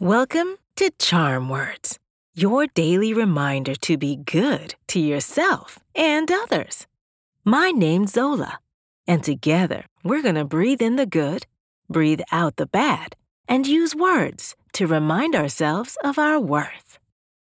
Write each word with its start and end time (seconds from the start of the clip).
Welcome 0.00 0.56
to 0.76 0.90
Charm 0.98 1.50
Words, 1.50 1.98
your 2.32 2.66
daily 2.66 3.12
reminder 3.12 3.74
to 3.74 3.98
be 3.98 4.16
good 4.16 4.74
to 4.88 4.98
yourself 4.98 5.78
and 5.94 6.32
others. 6.32 6.86
My 7.44 7.70
name's 7.70 8.12
Zola, 8.12 8.60
and 9.06 9.22
together 9.22 9.84
we're 10.02 10.22
going 10.22 10.36
to 10.36 10.46
breathe 10.46 10.80
in 10.80 10.96
the 10.96 11.04
good, 11.04 11.46
breathe 11.90 12.22
out 12.32 12.56
the 12.56 12.64
bad, 12.64 13.14
and 13.46 13.66
use 13.66 13.94
words 13.94 14.56
to 14.72 14.86
remind 14.86 15.34
ourselves 15.34 15.98
of 16.02 16.18
our 16.18 16.40
worth. 16.40 16.98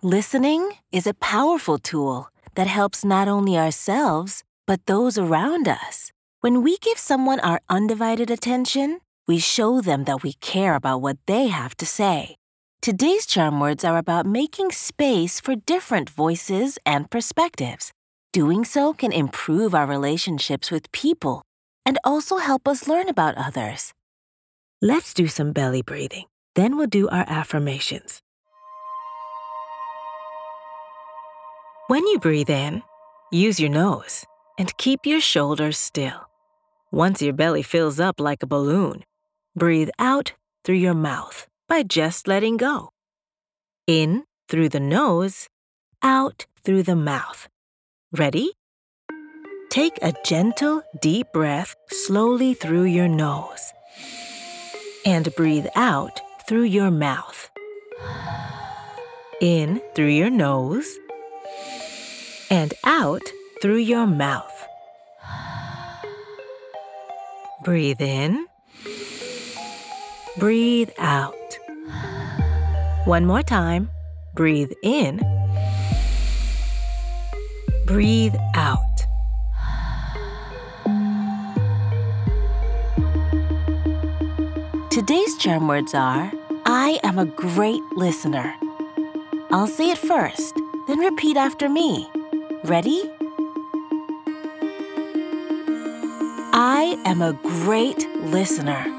Listening 0.00 0.70
is 0.92 1.08
a 1.08 1.14
powerful 1.14 1.76
tool 1.76 2.30
that 2.54 2.68
helps 2.68 3.04
not 3.04 3.26
only 3.26 3.58
ourselves, 3.58 4.44
but 4.64 4.86
those 4.86 5.18
around 5.18 5.66
us. 5.66 6.12
When 6.40 6.62
we 6.62 6.78
give 6.78 6.98
someone 6.98 7.40
our 7.40 7.60
undivided 7.68 8.30
attention, 8.30 9.00
we 9.28 9.38
show 9.38 9.80
them 9.82 10.04
that 10.04 10.22
we 10.22 10.32
care 10.40 10.74
about 10.74 11.02
what 11.02 11.18
they 11.26 11.48
have 11.48 11.76
to 11.76 11.86
say. 11.86 12.34
Today's 12.80 13.26
charm 13.26 13.60
words 13.60 13.84
are 13.84 13.98
about 13.98 14.24
making 14.24 14.72
space 14.72 15.38
for 15.38 15.54
different 15.54 16.08
voices 16.08 16.78
and 16.86 17.10
perspectives. 17.10 17.92
Doing 18.32 18.64
so 18.64 18.94
can 18.94 19.12
improve 19.12 19.74
our 19.74 19.86
relationships 19.86 20.70
with 20.70 20.90
people 20.92 21.42
and 21.84 21.98
also 22.04 22.38
help 22.38 22.66
us 22.66 22.88
learn 22.88 23.08
about 23.08 23.36
others. 23.36 23.92
Let's 24.80 25.12
do 25.12 25.26
some 25.28 25.52
belly 25.52 25.82
breathing. 25.82 26.24
Then 26.54 26.76
we'll 26.76 26.86
do 26.86 27.08
our 27.08 27.24
affirmations. 27.28 28.20
When 31.88 32.06
you 32.06 32.18
breathe 32.18 32.50
in, 32.50 32.82
use 33.30 33.60
your 33.60 33.70
nose 33.70 34.24
and 34.58 34.76
keep 34.78 35.04
your 35.04 35.20
shoulders 35.20 35.76
still. 35.76 36.28
Once 36.90 37.20
your 37.20 37.34
belly 37.34 37.62
fills 37.62 38.00
up 38.00 38.18
like 38.18 38.42
a 38.42 38.46
balloon, 38.46 39.04
breathe 39.58 39.90
out 39.98 40.32
through 40.64 40.76
your 40.76 40.94
mouth 40.94 41.46
by 41.68 41.82
just 41.82 42.28
letting 42.28 42.56
go. 42.56 42.90
In 43.86 44.24
through 44.48 44.70
the 44.70 44.80
nose, 44.80 45.48
out 46.02 46.46
through 46.64 46.84
the 46.84 46.96
mouth. 46.96 47.48
Ready? 48.12 48.52
Take 49.70 49.98
a 50.00 50.14
gentle, 50.24 50.82
deep 51.02 51.26
breath 51.32 51.74
slowly 51.90 52.54
through 52.54 52.84
your 52.84 53.08
nose. 53.08 53.72
And 55.04 55.34
breathe 55.36 55.66
out 55.74 56.20
through 56.46 56.64
your 56.64 56.90
mouth. 56.90 57.50
In 59.40 59.80
through 59.94 60.14
your 60.22 60.30
nose. 60.30 60.98
And 62.50 62.72
out 62.84 63.22
through 63.60 63.76
your 63.76 64.06
mouth. 64.06 64.66
Breathe 67.64 68.00
in. 68.00 68.46
Breathe 70.38 70.90
out. 70.98 71.58
One 73.06 73.26
more 73.26 73.42
time. 73.42 73.90
Breathe 74.34 74.70
in. 74.84 75.18
Breathe 77.86 78.36
out. 78.54 78.78
Today's 84.90 85.36
charm 85.38 85.66
words 85.66 85.92
are 85.92 86.30
I 86.64 87.00
am 87.02 87.18
a 87.18 87.26
great 87.26 87.82
listener. 87.96 88.54
I'll 89.50 89.66
say 89.66 89.90
it 89.90 89.98
first, 89.98 90.54
then 90.86 91.00
repeat 91.00 91.36
after 91.36 91.68
me. 91.68 92.08
Ready? 92.62 93.10
I 96.52 96.96
am 97.04 97.22
a 97.22 97.32
great 97.42 98.06
listener. 98.20 98.97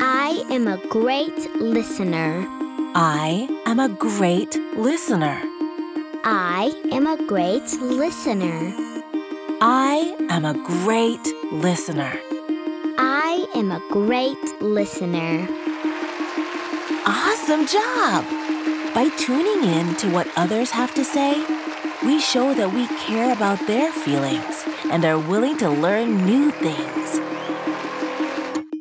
I 0.00 0.44
am 0.50 0.68
a 0.68 0.78
great 0.88 1.36
listener. 1.56 2.46
I 2.94 3.48
am 3.66 3.80
a 3.80 3.88
great 3.88 4.54
listener. 4.76 5.40
I 6.22 6.72
am 6.92 7.06
a 7.08 7.16
great 7.26 7.68
listener. 7.80 8.72
I 9.60 10.14
am 10.30 10.44
a 10.44 10.54
great 10.54 11.26
listener. 11.50 12.12
I 12.96 13.44
am 13.56 13.72
a 13.72 13.82
great 13.90 14.62
listener. 14.62 15.48
Awesome 17.04 17.66
job! 17.66 18.24
By 18.94 19.10
tuning 19.18 19.68
in 19.68 19.96
to 19.96 20.12
what 20.12 20.28
others 20.36 20.70
have 20.70 20.94
to 20.94 21.04
say, 21.04 21.44
we 22.04 22.20
show 22.20 22.54
that 22.54 22.72
we 22.72 22.86
care 22.98 23.32
about 23.32 23.66
their 23.66 23.90
feelings 23.90 24.64
and 24.92 25.04
are 25.04 25.18
willing 25.18 25.56
to 25.58 25.68
learn 25.68 26.24
new 26.24 26.52
things. 26.52 27.27